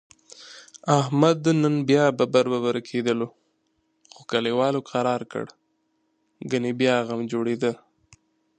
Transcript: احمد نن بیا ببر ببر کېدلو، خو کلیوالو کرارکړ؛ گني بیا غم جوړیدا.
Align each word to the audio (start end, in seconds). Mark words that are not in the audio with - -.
احمد 0.99 1.39
نن 1.61 1.75
بیا 1.87 2.03
ببر 2.17 2.45
ببر 2.53 2.75
کېدلو، 2.89 3.27
خو 4.13 4.21
کلیوالو 4.31 4.81
کرارکړ؛ 4.89 5.45
گني 6.51 6.71
بیا 6.79 6.95
غم 7.07 7.21
جوړیدا. 7.31 7.71